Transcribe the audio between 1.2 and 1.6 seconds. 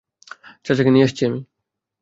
আমি।